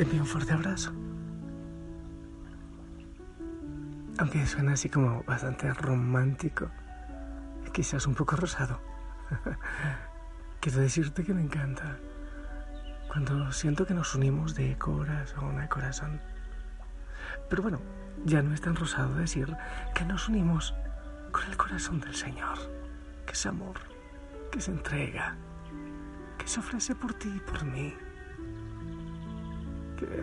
Te 0.00 0.04
envío 0.04 0.22
un 0.22 0.26
fuerte 0.26 0.54
abrazo. 0.54 0.94
Aunque 4.16 4.46
suena 4.46 4.72
así 4.72 4.88
como 4.88 5.22
bastante 5.24 5.70
romántico 5.74 6.70
quizás 7.74 8.06
un 8.06 8.14
poco 8.14 8.34
rosado. 8.34 8.80
Quiero 10.60 10.80
decirte 10.80 11.22
que 11.22 11.34
me 11.34 11.42
encanta 11.42 11.98
cuando 13.08 13.52
siento 13.52 13.84
que 13.84 13.92
nos 13.92 14.14
unimos 14.14 14.54
de 14.54 14.78
corazón 14.78 15.60
a 15.60 15.68
corazón. 15.68 16.18
Pero 17.50 17.62
bueno, 17.62 17.82
ya 18.24 18.40
no 18.40 18.54
es 18.54 18.62
tan 18.62 18.76
rosado 18.76 19.16
decir 19.16 19.54
que 19.94 20.06
nos 20.06 20.30
unimos 20.30 20.74
con 21.30 21.44
el 21.44 21.58
corazón 21.58 22.00
del 22.00 22.14
Señor, 22.14 22.56
que 23.26 23.34
es 23.34 23.44
amor, 23.44 23.76
que 24.50 24.62
se 24.62 24.70
entrega, 24.70 25.36
que 26.38 26.48
se 26.48 26.60
ofrece 26.60 26.94
por 26.94 27.12
ti 27.12 27.30
y 27.36 27.40
por 27.40 27.64
mí. 27.66 27.94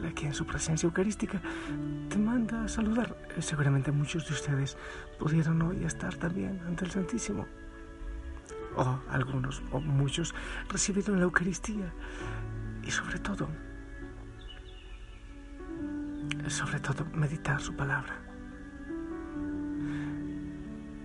Aquí 0.08 0.26
en 0.26 0.34
su 0.34 0.46
presencia 0.46 0.88
eucarística 0.88 1.40
te 2.10 2.18
manda 2.18 2.64
a 2.64 2.68
saludar. 2.68 3.16
Eh, 3.36 3.42
Seguramente 3.42 3.92
muchos 3.92 4.28
de 4.28 4.34
ustedes 4.34 4.78
pudieron 5.20 5.62
hoy 5.62 5.84
estar 5.84 6.16
también 6.16 6.60
ante 6.68 6.86
el 6.86 6.92
Santísimo. 6.92 7.46
O 8.76 9.00
algunos, 9.10 9.64
o 9.72 9.80
muchos, 9.80 10.36
recibieron 10.70 11.18
la 11.18 11.24
Eucaristía. 11.24 11.92
Y 12.84 12.92
sobre 12.92 13.20
todo, 13.20 13.48
sobre 16.48 16.80
todo, 16.80 17.06
meditar 17.14 17.60
su 17.60 17.76
palabra. 17.76 18.16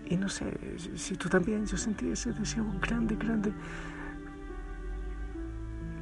Y 0.06 0.16
no 0.16 0.28
sé 0.28 0.76
si 0.94 1.16
tú 1.16 1.28
también, 1.28 1.64
yo 1.66 1.76
sentí 1.76 2.10
ese 2.10 2.32
deseo 2.32 2.66
grande, 2.80 3.16
grande 3.16 3.52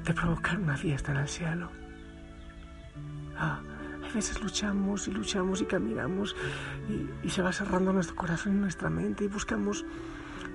de 0.04 0.14
provocar 0.14 0.58
una 0.58 0.76
fiesta 0.76 1.12
en 1.12 1.18
el 1.18 1.28
cielo. 1.28 1.70
Ah, 3.42 3.58
a 4.06 4.12
veces 4.12 4.42
luchamos 4.42 5.08
y 5.08 5.12
luchamos 5.12 5.62
y 5.62 5.64
caminamos 5.64 6.36
y, 7.24 7.30
se 7.30 7.40
va 7.40 7.52
cerrando 7.52 7.90
nuestro 7.90 8.14
corazón 8.14 8.56
y 8.56 8.60
nuestra 8.60 8.90
mente 8.90 9.24
y 9.24 9.28
buscamos 9.28 9.86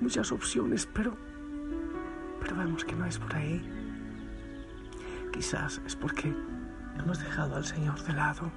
muchas 0.02 0.32
opciones, 0.32 0.88
pero, 0.94 1.18
pero 2.40 2.56
vemos 2.56 2.86
que 2.86 2.96
no 2.96 3.06
es 3.08 3.18
por 3.18 3.36
ahí. 3.36 3.68
Quizás 5.34 5.82
es 5.84 5.96
porque 5.96 6.32
hemos 7.00 7.18
dejado 7.18 7.56
al 7.56 7.66
Señor 7.66 8.00
de 8.04 8.14
lado. 8.14 8.52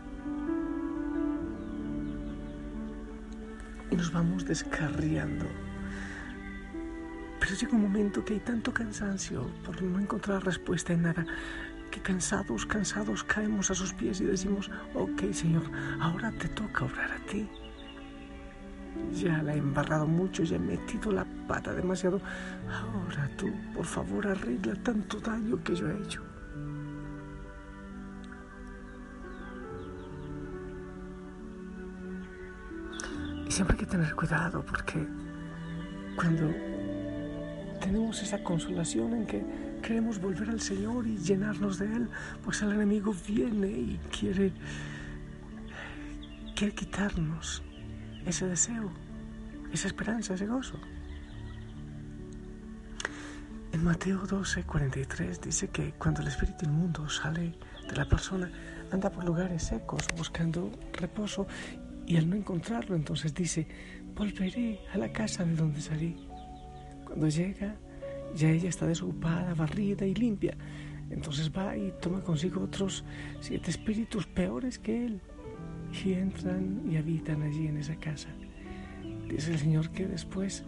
Y 3.90 3.96
nos 3.96 4.12
vamos 4.12 4.44
descarriando. 4.44 5.46
Pero 7.40 7.54
llega 7.54 7.72
un 7.72 7.82
momento 7.82 8.22
que 8.26 8.34
hay 8.34 8.40
tanto 8.40 8.74
cansancio 8.74 9.50
por 9.64 9.80
no 9.80 9.98
encontrar 9.98 10.44
respuesta 10.44 10.92
en 10.92 11.02
nada, 11.02 11.24
cansados, 12.00 12.66
cansados 12.66 13.24
caemos 13.24 13.70
a 13.70 13.74
sus 13.74 13.92
pies 13.92 14.20
y 14.20 14.24
decimos, 14.24 14.70
ok 14.94 15.32
Señor, 15.32 15.64
ahora 16.00 16.30
te 16.32 16.48
toca 16.48 16.84
obrar 16.84 17.10
a 17.12 17.18
ti. 17.26 17.48
Ya 19.12 19.42
la 19.42 19.54
he 19.54 19.58
embarrado 19.58 20.06
mucho, 20.06 20.42
ya 20.42 20.56
he 20.56 20.58
metido 20.58 21.12
la 21.12 21.26
pata 21.46 21.72
demasiado. 21.72 22.20
Ahora 22.68 23.30
tú, 23.36 23.50
por 23.74 23.84
favor, 23.84 24.26
arregla 24.26 24.74
tanto 24.82 25.20
daño 25.20 25.62
que 25.62 25.74
yo 25.74 25.88
he 25.88 26.02
hecho. 26.02 26.22
Y 33.46 33.50
siempre 33.50 33.76
hay 33.76 33.84
que 33.84 33.90
tener 33.90 34.14
cuidado 34.14 34.64
porque 34.64 35.06
cuando 36.16 36.52
tenemos 37.80 38.22
esa 38.22 38.42
consolación 38.42 39.14
en 39.14 39.26
que 39.26 39.67
queremos 39.80 40.20
volver 40.20 40.50
al 40.50 40.60
Señor 40.60 41.06
y 41.06 41.16
llenarnos 41.16 41.78
de 41.78 41.86
Él, 41.86 42.08
pues 42.44 42.62
el 42.62 42.72
enemigo 42.72 43.14
viene 43.26 43.68
y 43.68 44.00
quiere, 44.10 44.52
quiere 46.54 46.74
quitarnos 46.74 47.62
ese 48.26 48.46
deseo, 48.46 48.90
esa 49.72 49.88
esperanza, 49.88 50.34
ese 50.34 50.46
gozo. 50.46 50.78
En 53.72 53.84
Mateo 53.84 54.26
12, 54.26 54.64
43 54.64 55.40
dice 55.40 55.68
que 55.68 55.92
cuando 55.92 56.22
el 56.22 56.28
espíritu 56.28 56.64
inmundo 56.64 57.08
sale 57.08 57.54
de 57.88 57.96
la 57.96 58.08
persona, 58.08 58.50
anda 58.90 59.10
por 59.10 59.24
lugares 59.24 59.64
secos 59.64 60.06
buscando 60.16 60.72
reposo 60.92 61.46
y 62.06 62.16
al 62.16 62.28
no 62.28 62.36
encontrarlo, 62.36 62.96
entonces 62.96 63.34
dice, 63.34 63.68
volveré 64.14 64.80
a 64.92 64.98
la 64.98 65.12
casa 65.12 65.44
de 65.44 65.54
donde 65.54 65.80
salí. 65.80 66.16
Cuando 67.04 67.28
llega, 67.28 67.76
ya 68.34 68.50
ella 68.50 68.68
está 68.68 68.86
desocupada, 68.86 69.54
barrida 69.54 70.06
y 70.06 70.14
limpia. 70.14 70.56
Entonces 71.10 71.50
va 71.50 71.76
y 71.76 71.92
toma 72.00 72.20
consigo 72.20 72.62
otros 72.62 73.04
siete 73.40 73.70
espíritus 73.70 74.26
peores 74.26 74.78
que 74.78 75.06
él 75.06 75.20
y 76.04 76.12
entran 76.12 76.82
y 76.90 76.96
habitan 76.96 77.42
allí 77.42 77.66
en 77.66 77.78
esa 77.78 77.96
casa. 77.96 78.28
Dice 79.28 79.52
el 79.52 79.58
Señor 79.58 79.90
que 79.90 80.06
después 80.06 80.64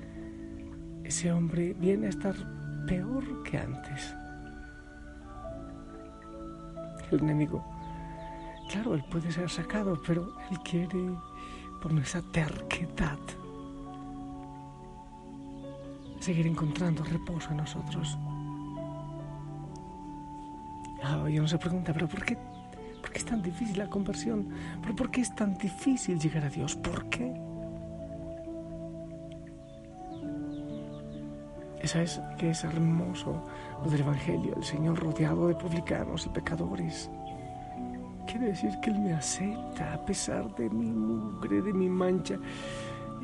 ese 1.05 1.33
hombre 1.33 1.75
viene 1.79 2.07
a 2.07 2.11
estar 2.11 2.35
peor 2.87 3.43
que 3.43 3.59
antes. 3.59 4.15
El 7.11 7.21
enemigo, 7.21 7.65
claro, 8.71 8.95
él 8.95 9.05
puede 9.11 9.33
ser 9.33 9.51
sacado, 9.51 10.01
pero 10.07 10.33
él 10.51 10.59
quiere, 10.61 11.11
por 11.83 11.93
nuestra 11.93 12.23
terquedad, 12.23 13.19
seguir 16.21 16.47
encontrando 16.47 17.03
reposo 17.03 17.51
en 17.51 17.57
nosotros. 17.57 18.17
Ah, 21.03 21.29
y 21.29 21.39
uno 21.39 21.49
se 21.49 21.59
pregunta, 21.59 21.93
¿pero 21.93 22.07
por 22.07 22.25
qué, 22.25 22.37
por 23.01 23.11
qué 23.11 23.19
es 23.19 23.25
tan 23.25 23.43
difícil 23.43 23.79
la 23.79 23.89
conversión? 23.89 24.49
¿Pero 24.83 24.95
por 24.95 25.11
qué 25.11 25.23
es 25.23 25.35
tan 25.35 25.57
difícil 25.57 26.21
llegar 26.21 26.45
a 26.45 26.51
Dios? 26.51 26.77
¿Por 26.77 27.09
qué? 27.09 27.33
Esa 31.83 32.03
es 32.03 32.21
que 32.37 32.51
es 32.51 32.63
hermoso 32.63 33.43
lo 33.83 33.91
del 33.91 34.03
Evangelio, 34.03 34.55
el 34.55 34.65
Señor 34.65 34.99
rodeado 34.99 35.49
de 35.49 35.55
publicanos 35.55 36.27
y 36.27 36.29
pecadores. 36.29 37.11
Quiere 38.27 38.49
decir 38.49 38.79
que 38.83 38.91
Él 38.91 38.99
me 38.99 39.15
acepta 39.15 39.95
a 39.95 40.05
pesar 40.05 40.55
de 40.57 40.69
mi 40.69 40.91
mugre, 40.91 41.63
de 41.63 41.73
mi 41.73 41.89
mancha, 41.89 42.37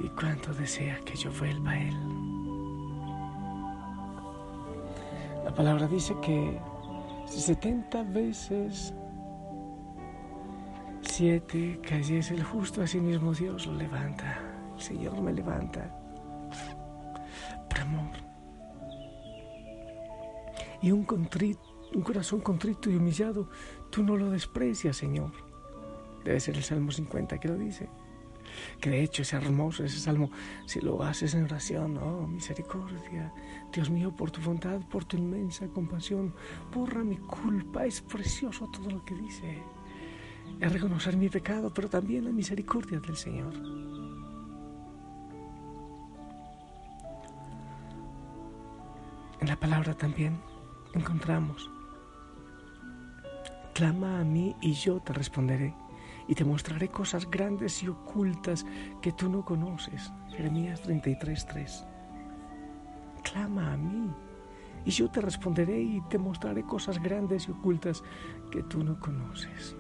y 0.03 0.09
cuánto 0.09 0.55
desea 0.55 0.99
que 1.05 1.15
yo 1.15 1.31
vuelva 1.39 1.73
a 1.73 1.81
Él. 1.81 2.26
Palabra 5.57 5.89
dice 5.89 6.15
que 6.21 6.61
si 7.27 7.41
70 7.41 8.03
veces 8.05 8.93
siete 11.01 11.81
cayese 11.83 12.35
el 12.35 12.45
justo, 12.45 12.83
así 12.83 13.01
mismo 13.01 13.33
Dios 13.33 13.67
lo 13.67 13.75
levanta. 13.75 14.39
El 14.77 14.83
Señor 14.83 15.21
me 15.23 15.33
levanta. 15.33 15.91
Por 17.69 17.81
amor. 17.81 18.11
Y 20.83 20.93
un, 20.93 21.05
contrito, 21.05 21.61
un 21.95 22.03
corazón 22.03 22.41
contrito 22.41 22.91
y 22.91 22.97
humillado, 22.97 23.49
tú 23.91 24.03
no 24.03 24.17
lo 24.17 24.31
desprecias, 24.31 24.97
Señor. 24.97 25.33
Debe 26.23 26.39
ser 26.39 26.57
el 26.57 26.63
Salmo 26.63 26.93
50 26.93 27.39
que 27.39 27.49
lo 27.49 27.57
dice. 27.57 27.89
Que 28.81 28.91
de 28.91 29.03
hecho 29.03 29.23
es 29.23 29.33
hermoso 29.33 29.85
ese 29.85 29.99
salmo, 29.99 30.31
si 30.67 30.81
lo 30.81 31.03
haces 31.03 31.35
en 31.35 31.45
oración, 31.45 31.99
oh 31.99 32.27
misericordia, 32.27 33.33
Dios 33.73 33.91
mío, 33.91 34.15
por 34.15 34.31
tu 34.31 34.41
bondad, 34.41 34.81
por 34.89 35.05
tu 35.05 35.17
inmensa 35.17 35.67
compasión, 35.69 36.35
borra 36.73 37.03
mi 37.05 37.17
culpa, 37.17 37.85
es 37.85 38.01
precioso 38.01 38.69
todo 38.73 38.91
lo 38.91 39.05
que 39.05 39.15
dice. 39.15 39.63
Es 40.61 40.73
reconocer 40.73 41.17
mi 41.17 41.29
pecado, 41.29 41.73
pero 41.73 41.89
también 41.89 42.25
la 42.25 42.33
misericordia 42.33 43.01
del 43.01 43.17
Señor. 43.17 43.53
En 49.41 49.49
la 49.49 49.57
palabra 49.57 49.95
también 49.95 50.41
encontramos, 50.95 51.71
clama 53.75 54.21
a 54.21 54.25
mí 54.25 54.57
y 54.63 54.73
yo 54.73 54.99
te 55.01 55.13
responderé 55.13 55.75
y 56.29 56.35
te 56.35 56.45
mostraré 56.45 56.89
cosas 56.89 57.31
grandes 57.31 57.83
y 57.83 57.89
ocultas 57.89 58.67
que 59.01 59.13
tú 59.13 59.29
no 59.29 59.45
conoces. 59.45 60.13
Jeremías 60.31 60.83
33:3. 60.83 61.87
Clama 63.23 63.73
a 63.73 63.77
mí 63.77 64.11
y 64.85 64.91
yo 64.91 65.11
te 65.11 65.21
responderé 65.21 65.81
y 65.81 66.01
te 66.09 66.19
mostraré 66.19 66.63
cosas 66.63 67.03
grandes 67.03 67.49
y 67.49 67.51
ocultas 67.51 68.03
que 68.51 68.63
tú 68.63 68.83
no 68.85 68.99
conoces. 69.01 69.77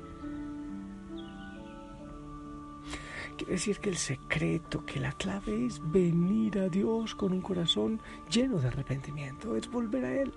Quiere 3.37 3.53
decir 3.53 3.79
que 3.79 3.91
el 3.91 3.97
secreto, 3.97 4.85
que 4.87 4.99
la 4.99 5.13
clave 5.13 5.67
es 5.67 5.81
venir 5.93 6.59
a 6.59 6.69
Dios 6.69 7.15
con 7.15 7.33
un 7.33 7.43
corazón 7.43 8.01
lleno 8.31 8.59
de 8.59 8.69
arrepentimiento, 8.69 9.57
es 9.57 9.71
volver 9.71 10.05
a 10.07 10.23
Él. 10.23 10.33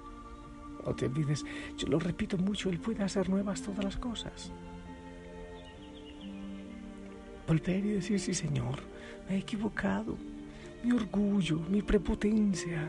No 0.86 0.94
te 0.94 1.06
olvides, 1.06 1.46
yo 1.78 1.88
lo 1.88 1.98
repito 1.98 2.38
mucho, 2.38 2.70
Él 2.70 2.80
puede 2.80 3.04
hacer 3.04 3.30
nuevas 3.30 3.62
todas 3.62 3.84
las 3.86 3.98
cosas. 3.98 4.52
Volver 7.50 7.84
y 7.84 7.90
decir, 7.94 8.20
sí 8.20 8.34
Señor, 8.34 8.80
me 9.28 9.36
he 9.36 9.40
equivocado. 9.40 10.16
Mi 10.84 10.94
orgullo, 10.94 11.60
mi 11.68 11.82
prepotencia, 11.82 12.88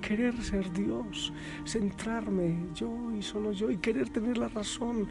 querer 0.00 0.40
ser 0.42 0.72
Dios, 0.72 1.32
centrarme 1.66 2.56
yo 2.74 3.12
y 3.18 3.20
solo 3.20 3.52
yo 3.52 3.70
y 3.70 3.76
querer 3.76 4.08
tener 4.08 4.38
la 4.38 4.48
razón 4.48 5.08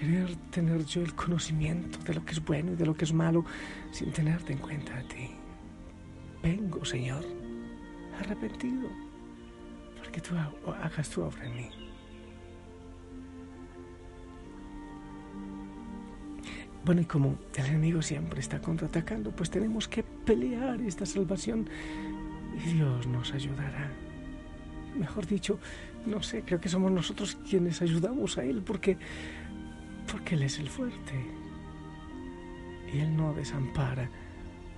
querer 0.00 0.34
tener 0.50 0.84
yo 0.86 1.02
el 1.02 1.14
conocimiento 1.14 1.98
de 2.04 2.14
lo 2.14 2.24
que 2.24 2.32
es 2.32 2.42
bueno 2.42 2.72
y 2.72 2.76
de 2.76 2.86
lo 2.86 2.94
que 2.94 3.04
es 3.04 3.12
malo 3.12 3.44
sin 3.90 4.10
tenerte 4.12 4.52
en 4.52 4.58
cuenta 4.58 4.96
a 4.96 5.02
ti. 5.02 5.30
Vengo, 6.42 6.84
Señor, 6.84 7.24
arrepentido, 8.18 8.88
porque 9.98 10.20
tú 10.20 10.34
hagas 10.36 11.10
tu 11.10 11.22
obra 11.22 11.44
en 11.44 11.56
mí. 11.56 11.70
Bueno, 16.84 17.02
y 17.02 17.04
como 17.04 17.36
el 17.56 17.66
enemigo 17.66 18.00
siempre 18.00 18.40
está 18.40 18.60
contraatacando, 18.60 19.30
pues 19.32 19.50
tenemos 19.50 19.86
que 19.86 20.02
pelear 20.02 20.80
esta 20.80 21.04
salvación 21.04 21.68
y 22.56 22.72
Dios 22.72 23.06
nos 23.06 23.32
ayudará. 23.34 23.90
Mejor 24.98 25.26
dicho, 25.26 25.58
no 26.06 26.22
sé, 26.22 26.42
creo 26.42 26.60
que 26.60 26.68
somos 26.68 26.90
nosotros 26.90 27.36
quienes 27.48 27.82
ayudamos 27.82 28.38
a 28.38 28.44
Él, 28.44 28.62
porque 28.62 28.96
porque 30.10 30.34
Él 30.34 30.42
es 30.42 30.58
el 30.58 30.68
fuerte 30.68 31.14
y 32.92 32.98
Él 32.98 33.16
no 33.16 33.32
desampara 33.34 34.10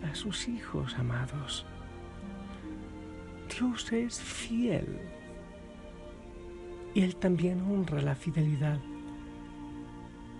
a 0.02 0.14
sus 0.14 0.48
hijos 0.48 0.94
amados. 0.98 1.64
Dios 3.48 3.92
es 3.92 4.20
fiel 4.20 4.98
y 6.94 7.02
Él 7.02 7.16
también 7.16 7.60
honra 7.60 8.02
la 8.02 8.14
fidelidad 8.14 8.78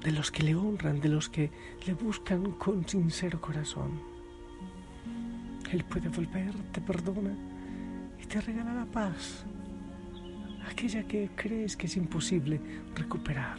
de 0.05 0.13
los 0.13 0.31
que 0.31 0.43
le 0.43 0.55
honran, 0.55 1.01
de 1.01 1.09
los 1.09 1.29
que 1.29 1.51
le 1.87 1.95
buscan 1.95 2.53
con 2.53 2.87
sincero 2.89 3.41
corazón. 3.41 4.01
Él 5.71 5.85
puede 5.85 6.09
volver, 6.09 6.55
te 6.73 6.81
perdona 6.81 7.35
y 8.21 8.27
te 8.27 8.41
regala 8.41 8.75
la 8.75 8.87
paz, 8.87 9.45
aquella 10.69 11.03
que 11.05 11.31
crees 11.35 11.77
que 11.77 11.87
es 11.87 11.97
imposible 11.97 12.61
recuperar. 12.95 13.59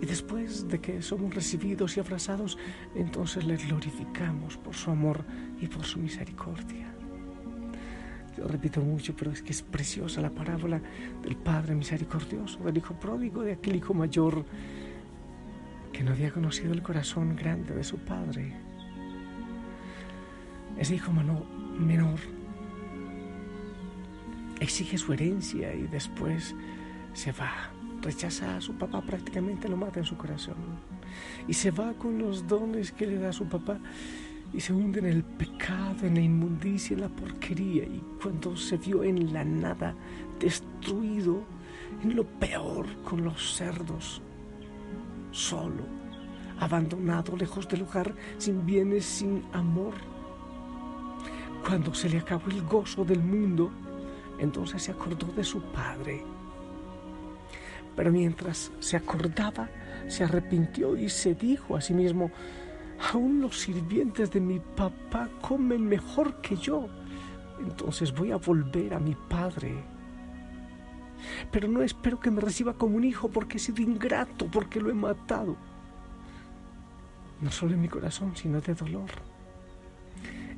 Y 0.00 0.06
después 0.06 0.68
de 0.68 0.80
que 0.80 1.00
somos 1.00 1.32
recibidos 1.32 1.96
y 1.96 2.00
abrazados, 2.00 2.58
entonces 2.96 3.44
le 3.44 3.56
glorificamos 3.56 4.56
por 4.56 4.74
su 4.74 4.90
amor 4.90 5.24
y 5.60 5.68
por 5.68 5.84
su 5.84 6.00
misericordia. 6.00 6.92
Yo 8.36 8.48
repito 8.48 8.80
mucho, 8.80 9.14
pero 9.14 9.30
es 9.30 9.42
que 9.42 9.52
es 9.52 9.62
preciosa 9.62 10.20
la 10.20 10.30
parábola 10.30 10.80
del 11.22 11.36
Padre 11.36 11.74
misericordioso, 11.74 12.60
del 12.64 12.78
Hijo 12.78 12.94
pródigo, 12.94 13.42
de 13.42 13.52
aquel 13.52 13.76
Hijo 13.76 13.94
mayor 13.94 14.44
que 15.92 16.02
no 16.02 16.12
había 16.12 16.30
conocido 16.30 16.72
el 16.72 16.82
corazón 16.82 17.36
grande 17.36 17.74
de 17.74 17.84
su 17.84 17.98
Padre. 17.98 18.52
Ese 20.78 20.94
Hijo 20.94 21.12
menor 21.12 22.18
exige 24.60 24.96
su 24.96 25.12
herencia 25.12 25.74
y 25.74 25.86
después 25.88 26.54
se 27.12 27.32
va 27.32 27.70
rechaza 28.02 28.56
a 28.56 28.60
su 28.60 28.74
papá, 28.74 29.00
prácticamente 29.00 29.68
lo 29.68 29.76
mata 29.76 30.00
en 30.00 30.06
su 30.06 30.16
corazón. 30.16 30.56
Y 31.48 31.54
se 31.54 31.70
va 31.70 31.94
con 31.94 32.18
los 32.18 32.46
dones 32.46 32.92
que 32.92 33.06
le 33.06 33.16
da 33.16 33.32
su 33.32 33.46
papá 33.46 33.78
y 34.52 34.60
se 34.60 34.72
hunde 34.72 35.00
en 35.00 35.06
el 35.06 35.24
pecado, 35.24 36.06
en 36.06 36.14
la 36.14 36.20
inmundicia, 36.20 36.94
en 36.94 37.00
la 37.02 37.08
porquería. 37.08 37.84
Y 37.84 38.02
cuando 38.20 38.56
se 38.56 38.76
vio 38.76 39.02
en 39.02 39.32
la 39.32 39.44
nada, 39.44 39.94
destruido, 40.38 41.42
en 42.02 42.16
lo 42.16 42.24
peor, 42.24 42.86
con 43.02 43.24
los 43.24 43.54
cerdos, 43.54 44.20
solo, 45.30 45.84
abandonado, 46.58 47.36
lejos 47.36 47.68
del 47.68 47.82
hogar, 47.82 48.14
sin 48.38 48.64
bienes, 48.66 49.04
sin 49.04 49.42
amor. 49.52 49.94
Cuando 51.66 51.94
se 51.94 52.08
le 52.08 52.18
acabó 52.18 52.50
el 52.50 52.62
gozo 52.62 53.04
del 53.04 53.22
mundo, 53.22 53.70
entonces 54.38 54.82
se 54.82 54.90
acordó 54.90 55.26
de 55.28 55.44
su 55.44 55.62
padre 55.72 56.24
pero 57.96 58.10
mientras 58.10 58.72
se 58.80 58.96
acordaba, 58.96 59.68
se 60.08 60.24
arrepintió 60.24 60.96
y 60.96 61.08
se 61.08 61.34
dijo 61.34 61.76
a 61.76 61.80
sí 61.80 61.94
mismo, 61.94 62.30
aún 63.10 63.40
los 63.40 63.58
sirvientes 63.58 64.30
de 64.30 64.40
mi 64.40 64.58
papá 64.58 65.28
comen 65.40 65.86
mejor 65.86 66.40
que 66.40 66.56
yo, 66.56 66.88
entonces 67.60 68.12
voy 68.14 68.30
a 68.30 68.36
volver 68.36 68.94
a 68.94 69.00
mi 69.00 69.14
padre. 69.14 69.84
Pero 71.50 71.68
no 71.68 71.82
espero 71.82 72.18
que 72.18 72.30
me 72.30 72.40
reciba 72.40 72.74
como 72.74 72.96
un 72.96 73.04
hijo 73.04 73.28
porque 73.28 73.56
he 73.56 73.60
sido 73.60 73.82
ingrato, 73.82 74.46
porque 74.50 74.80
lo 74.80 74.90
he 74.90 74.94
matado. 74.94 75.56
No 77.40 77.50
solo 77.50 77.74
en 77.74 77.80
mi 77.80 77.88
corazón, 77.88 78.34
sino 78.36 78.60
de 78.60 78.74
dolor. 78.74 79.10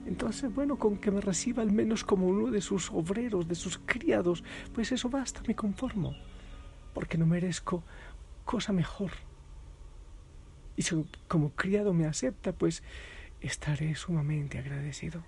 Entonces, 0.06 0.54
bueno, 0.54 0.76
con 0.76 0.98
que 0.98 1.10
me 1.10 1.20
reciba 1.20 1.62
al 1.62 1.72
menos 1.72 2.04
como 2.04 2.26
uno 2.26 2.50
de 2.50 2.60
sus 2.60 2.90
obreros, 2.90 3.48
de 3.48 3.54
sus 3.54 3.78
criados, 3.78 4.44
pues 4.72 4.92
eso 4.92 5.08
basta, 5.08 5.42
me 5.46 5.54
conformo 5.54 6.14
porque 6.94 7.18
no 7.18 7.26
merezco 7.26 7.82
cosa 8.44 8.72
mejor. 8.72 9.10
Y 10.76 10.82
si 10.82 11.04
como 11.28 11.50
criado 11.50 11.92
me 11.92 12.06
acepta, 12.06 12.52
pues 12.52 12.82
estaré 13.40 13.94
sumamente 13.94 14.58
agradecido. 14.58 15.24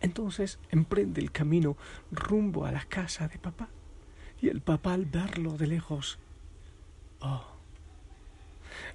Entonces 0.00 0.58
emprende 0.70 1.20
el 1.20 1.30
camino 1.30 1.76
rumbo 2.10 2.64
a 2.66 2.72
la 2.72 2.84
casa 2.84 3.28
de 3.28 3.38
papá. 3.38 3.68
Y 4.40 4.48
el 4.48 4.60
papá 4.62 4.94
al 4.94 5.04
verlo 5.04 5.58
de 5.58 5.66
lejos, 5.66 6.18
oh, 7.20 7.46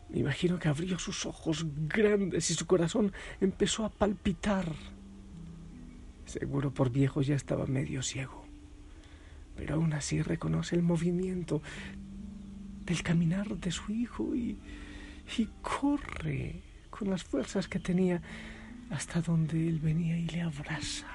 me 0.09 0.19
imagino 0.19 0.57
que 0.57 0.67
abrió 0.67 0.97
sus 0.97 1.25
ojos 1.27 1.65
grandes 1.87 2.49
y 2.49 2.55
su 2.55 2.65
corazón 2.65 3.13
empezó 3.39 3.85
a 3.85 3.89
palpitar. 3.89 4.65
Seguro 6.25 6.73
por 6.73 6.89
viejo 6.89 7.21
ya 7.21 7.35
estaba 7.35 7.67
medio 7.67 8.01
ciego 8.01 8.45
pero 9.55 9.75
aún 9.75 9.93
así 9.93 10.21
reconoce 10.21 10.75
el 10.75 10.83
movimiento 10.83 11.61
del 12.85 13.01
caminar 13.01 13.57
de 13.57 13.71
su 13.71 13.91
hijo 13.91 14.35
y, 14.35 14.57
y 15.37 15.49
corre 15.61 16.61
con 16.89 17.09
las 17.09 17.23
fuerzas 17.23 17.67
que 17.67 17.79
tenía 17.79 18.21
hasta 18.89 19.21
donde 19.21 19.67
él 19.67 19.79
venía 19.79 20.17
y 20.17 20.27
le 20.27 20.41
abraza. 20.41 21.07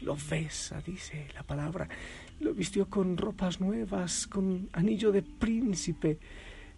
Lo 0.00 0.16
besa, 0.16 0.82
dice 0.82 1.28
la 1.34 1.42
palabra. 1.42 1.88
Lo 2.40 2.52
vistió 2.52 2.90
con 2.90 3.16
ropas 3.16 3.60
nuevas, 3.60 4.26
con 4.26 4.68
anillo 4.72 5.12
de 5.12 5.22
príncipe. 5.22 6.18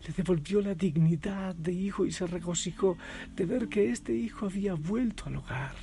Le 0.07 0.13
devolvió 0.13 0.61
la 0.61 0.75
dignidad 0.75 1.55
de 1.55 1.73
hijo 1.73 2.05
y 2.05 2.13
se 2.13 2.27
regocijó 2.27 2.97
de 3.35 3.47
ver 3.47 3.69
que 3.69 3.91
este 3.91 4.15
hijo 4.15 4.47
había 4.47 4.75
vuelto 4.75 5.25
al 5.27 5.37
hogar. 5.37 5.75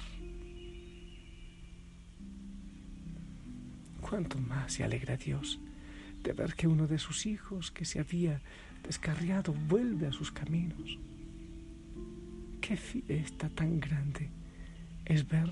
cuánto 4.14 4.38
más 4.38 4.74
se 4.74 4.84
alegra 4.84 5.18
Dios 5.18 5.60
de 6.24 6.34
ver 6.34 6.56
que 6.56 6.68
uno 6.68 6.88
de 6.88 6.98
sus 6.98 7.26
hijos 7.26 7.72
que 7.72 7.86
se 7.86 8.00
había 8.00 8.42
descarriado 8.84 9.54
vuelve 9.68 10.08
a 10.08 10.12
sus 10.12 10.32
caminos. 10.32 10.98
Qué 12.62 12.78
fiesta 12.78 13.50
tan 13.50 13.80
grande 13.80 14.30
es 15.06 15.28
ver 15.28 15.52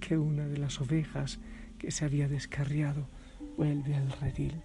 que 0.00 0.18
una 0.18 0.46
de 0.46 0.58
las 0.58 0.80
ovejas 0.80 1.38
que 1.78 1.90
se 1.90 2.04
había 2.04 2.28
descarriado 2.28 3.08
vuelve 3.56 3.94
al 3.96 4.12
redil. 4.12 4.60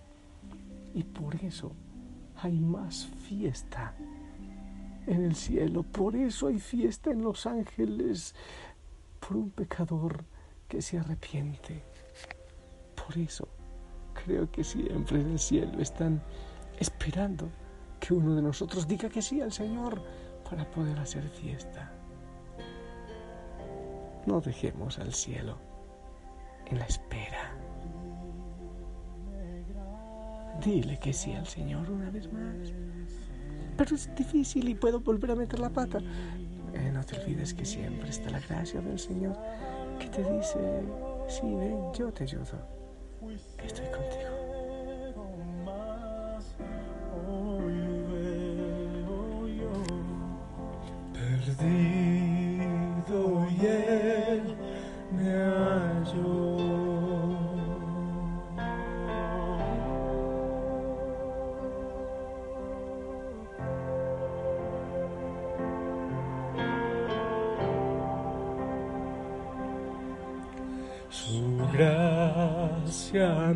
Y 0.93 1.03
por 1.03 1.35
eso 1.35 1.73
hay 2.35 2.59
más 2.59 3.07
fiesta 3.27 3.95
en 5.07 5.23
el 5.23 5.35
cielo. 5.35 5.83
Por 5.83 6.15
eso 6.17 6.47
hay 6.47 6.59
fiesta 6.59 7.11
en 7.11 7.23
los 7.23 7.45
ángeles 7.45 8.35
por 9.19 9.37
un 9.37 9.49
pecador 9.49 10.25
que 10.67 10.81
se 10.81 10.99
arrepiente. 10.99 11.83
Por 12.95 13.17
eso 13.17 13.47
creo 14.25 14.49
que 14.51 14.63
siempre 14.63 15.21
en 15.21 15.31
el 15.31 15.39
cielo 15.39 15.79
están 15.79 16.21
esperando 16.79 17.49
que 17.99 18.13
uno 18.13 18.35
de 18.35 18.41
nosotros 18.41 18.87
diga 18.87 19.09
que 19.09 19.21
sí 19.21 19.41
al 19.41 19.51
Señor 19.51 20.01
para 20.49 20.69
poder 20.69 20.99
hacer 20.99 21.27
fiesta. 21.29 21.91
No 24.25 24.41
dejemos 24.41 24.99
al 24.99 25.13
cielo 25.13 25.57
en 26.67 26.79
la 26.79 26.85
espera. 26.85 27.53
Dile 30.63 30.99
que 30.99 31.13
sí 31.13 31.33
al 31.33 31.47
Señor 31.47 31.89
una 31.89 32.09
vez 32.09 32.31
más. 32.31 32.73
Pero 33.77 33.95
es 33.95 34.13
difícil 34.15 34.69
y 34.69 34.75
puedo 34.75 34.99
volver 34.99 35.31
a 35.31 35.35
meter 35.35 35.59
la 35.59 35.69
pata. 35.69 35.99
Eh, 36.73 36.91
no 36.93 37.03
te 37.03 37.19
olvides 37.19 37.53
que 37.53 37.65
siempre 37.65 38.09
está 38.09 38.29
la 38.29 38.39
gracia 38.39 38.81
del 38.81 38.99
Señor 38.99 39.37
que 39.99 40.07
te 40.07 40.23
dice, 40.23 40.59
sí, 41.27 41.41
ven, 41.43 41.93
yo 41.93 42.11
te 42.11 42.23
ayudo. 42.23 42.81
Estoy 43.63 43.85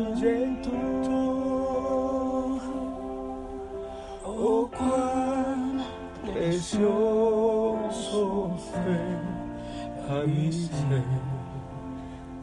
Oh, 4.25 4.69
cuán 4.77 5.85
precioso 6.25 8.21
fue 8.69 9.03
a 10.09 10.11
mi 10.27 10.51
ser 10.51 11.03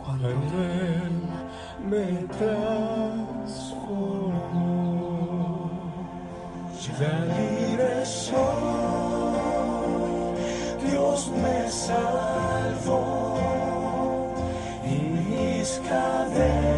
cuando 0.03 0.29
Él 0.31 1.17
me 1.91 2.07
transformó. 2.39 3.63
Ya 6.83 7.15
libre 7.39 8.05
soy, 8.05 8.35
Dios 10.85 11.29
me 11.29 11.71
salvó 11.71 13.39
y 14.85 14.97
mis 14.99 15.81
cadenas 15.89 16.72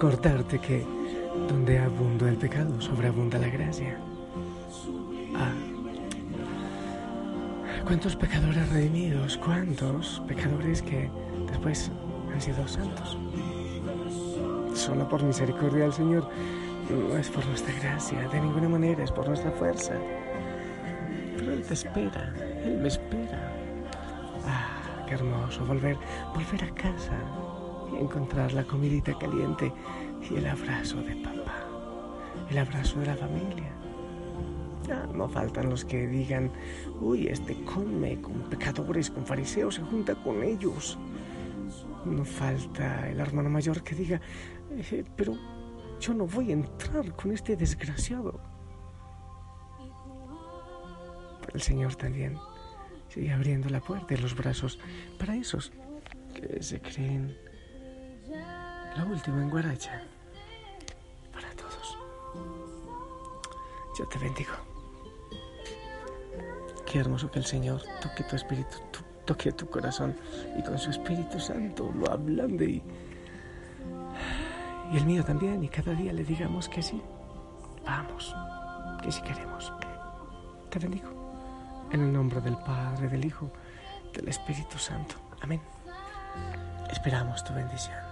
recordarte 0.00 0.58
que 0.58 0.82
donde 1.46 1.78
abundó 1.78 2.26
el 2.26 2.36
pecado, 2.36 2.80
sobreabunda 2.80 3.38
la 3.38 3.48
gracia. 3.48 3.98
Ah, 5.36 5.52
¿Cuántos 7.84 8.16
pecadores 8.16 8.66
redimidos? 8.70 9.36
¿Cuántos 9.36 10.22
pecadores 10.26 10.80
que 10.80 11.10
después 11.50 11.90
han 12.32 12.40
sido 12.40 12.66
santos? 12.66 13.18
Solo 14.72 15.06
por 15.06 15.22
misericordia 15.22 15.82
del 15.84 15.92
Señor. 15.92 16.30
No 16.88 17.14
es 17.18 17.28
por 17.28 17.44
nuestra 17.44 17.74
gracia, 17.74 18.26
de 18.26 18.40
ninguna 18.40 18.70
manera 18.70 19.04
es 19.04 19.12
por 19.12 19.28
nuestra 19.28 19.50
fuerza. 19.50 19.92
Pero 21.36 21.52
Él 21.52 21.62
te 21.62 21.74
espera, 21.74 22.34
Él 22.64 22.78
me 22.78 22.88
espera. 22.88 23.52
Ah, 24.46 25.04
qué 25.06 25.12
hermoso 25.12 25.62
volver, 25.66 25.98
volver 26.34 26.64
a 26.64 26.74
casa 26.74 27.18
y 27.92 27.96
encontrar 27.96 28.52
la 28.52 28.64
comidita 28.64 29.16
caliente 29.18 29.72
y 30.28 30.36
el 30.36 30.46
abrazo 30.46 31.02
de 31.02 31.16
papá, 31.16 31.66
el 32.50 32.58
abrazo 32.58 33.00
de 33.00 33.06
la 33.06 33.16
familia. 33.16 33.72
Ah, 34.90 35.06
no 35.14 35.28
faltan 35.28 35.70
los 35.70 35.84
que 35.84 36.06
digan, 36.08 36.50
uy, 37.00 37.28
este 37.28 37.54
come 37.64 38.20
con 38.20 38.34
pecadores, 38.50 39.10
con 39.10 39.24
fariseos, 39.24 39.76
se 39.76 39.82
junta 39.82 40.14
con 40.16 40.42
ellos. 40.42 40.98
No 42.04 42.24
falta 42.24 43.08
el 43.08 43.20
hermano 43.20 43.50
mayor 43.50 43.82
que 43.82 43.94
diga, 43.94 44.20
"Eh, 44.70 45.04
pero 45.16 45.36
yo 46.00 46.14
no 46.14 46.26
voy 46.26 46.50
a 46.50 46.54
entrar 46.54 47.14
con 47.14 47.30
este 47.30 47.56
desgraciado. 47.56 48.40
El 51.52 51.60
Señor 51.60 51.94
también 51.96 52.36
sigue 53.08 53.32
abriendo 53.32 53.68
la 53.68 53.80
puerta 53.80 54.14
y 54.14 54.16
los 54.16 54.34
brazos 54.34 54.78
para 55.18 55.36
esos 55.36 55.72
que 56.34 56.62
se 56.62 56.80
creen 56.80 57.36
la 58.96 59.04
última 59.04 59.42
en 59.42 59.50
Guaracha. 59.50 60.02
Para 61.32 61.50
todos. 61.54 61.98
Yo 63.98 64.06
te 64.08 64.18
bendigo. 64.18 64.52
Qué 66.86 66.98
hermoso 66.98 67.30
que 67.30 67.38
el 67.38 67.44
Señor 67.44 67.82
toque 68.02 68.24
tu 68.24 68.36
espíritu, 68.36 68.76
tu- 68.90 69.04
toque 69.24 69.52
tu 69.52 69.68
corazón 69.70 70.16
y 70.58 70.62
con 70.62 70.76
su 70.78 70.90
Espíritu 70.90 71.38
Santo 71.38 71.92
lo 71.94 72.10
ablande 72.10 72.64
y, 72.64 72.82
y 74.92 74.96
el 74.96 75.06
mío 75.06 75.22
también 75.24 75.62
y 75.62 75.68
cada 75.68 75.92
día 75.92 76.12
le 76.12 76.24
digamos 76.24 76.68
que 76.68 76.82
sí. 76.82 77.00
Vamos, 77.84 78.34
que 79.02 79.12
sí 79.12 79.22
queremos. 79.22 79.72
Te 80.68 80.78
bendigo. 80.80 81.08
En 81.92 82.00
el 82.02 82.12
nombre 82.12 82.40
del 82.40 82.56
Padre, 82.56 83.08
del 83.08 83.24
Hijo, 83.24 83.50
del 84.12 84.28
Espíritu 84.28 84.76
Santo. 84.78 85.14
Amén. 85.42 85.60
Esperamos 86.90 87.42
tu 87.44 87.52
bendición. 87.54 88.09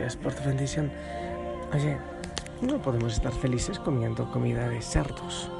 Gracias 0.00 0.22
por 0.22 0.32
tu 0.32 0.48
bendición. 0.48 0.90
Oye, 1.74 1.98
no 2.62 2.80
podemos 2.80 3.12
estar 3.12 3.32
felices 3.32 3.78
comiendo 3.78 4.30
comida 4.30 4.66
de 4.66 4.80
cerdos. 4.80 5.50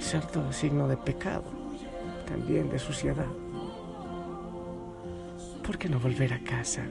cierto 0.00 0.52
signo 0.52 0.88
de 0.88 0.96
pecado, 0.96 1.44
también 2.26 2.68
de 2.68 2.80
suciedad. 2.80 3.28
¿Por 5.64 5.78
qué 5.78 5.88
no 5.88 6.00
volver 6.00 6.34
a 6.34 6.40
casa? 6.40 6.82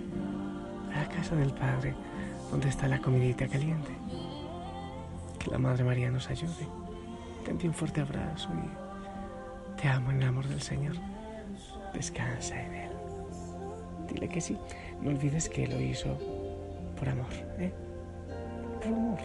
A 0.95 1.01
la 1.01 1.09
casa 1.09 1.35
del 1.35 1.51
Padre, 1.51 1.93
donde 2.49 2.69
está 2.69 2.87
la 2.87 3.01
comidita 3.01 3.45
caliente. 3.47 3.91
Que 5.37 5.51
la 5.51 5.57
Madre 5.57 5.83
María 5.83 6.09
nos 6.09 6.29
ayude. 6.29 6.65
Te 7.43 7.67
un 7.67 7.73
fuerte 7.73 7.99
abrazo 7.99 8.49
y 8.53 9.79
te 9.81 9.89
amo 9.89 10.11
en 10.11 10.21
el 10.21 10.29
amor 10.29 10.47
del 10.47 10.61
Señor. 10.61 10.95
Descansa 11.93 12.55
en. 12.55 12.80
Dile 14.11 14.27
que 14.27 14.41
sí. 14.41 14.57
No 15.01 15.09
olvides 15.09 15.49
que 15.49 15.67
lo 15.67 15.79
hizo 15.79 16.17
por 16.97 17.09
amor, 17.09 17.33
¿eh? 17.59 17.71
Por 18.75 18.87
amor. 18.87 19.19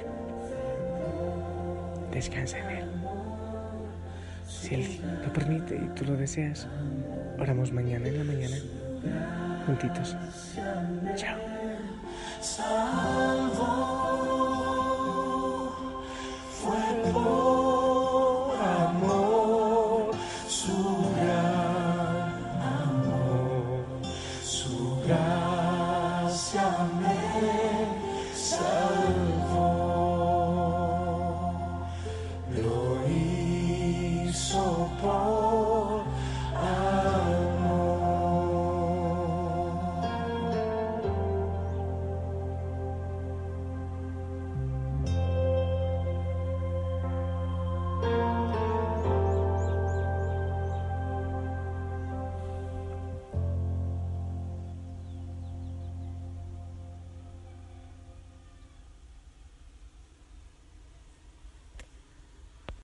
Descansa 2.13 2.59
en 2.59 2.77
Él. 2.79 2.85
Si 4.47 4.75
Él 4.75 5.01
lo 5.25 5.33
permite 5.33 5.77
y 5.77 5.89
tú 5.95 6.05
lo 6.05 6.17
deseas, 6.17 6.67
oramos 7.39 7.73
mañana 7.73 8.09
en 8.09 8.19
la 8.19 8.25
mañana, 8.25 8.57
juntitos. 9.67 10.17
Chao. 11.17 11.37